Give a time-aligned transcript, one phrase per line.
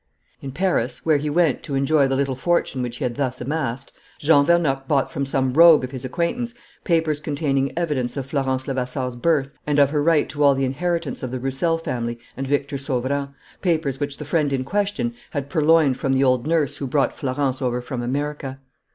[0.41, 3.91] "In Paris, where he went to enjoy the little fortune which he had thus amassed,
[4.17, 9.15] Jean Vernocq bought from some rogue of his acquaintance papers containing evidence of Florence Levasseur's
[9.15, 12.79] birth and of her right to all the inheritance of the Roussel family and Victor
[12.79, 13.29] Sauverand,
[13.61, 17.61] papers which the friend in question had purloined from the old nurse who brought Florence
[17.61, 18.59] over from America.